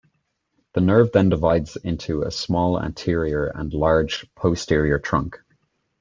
[0.73, 5.39] The nerve then divides into a small anterior and large posterior trunk.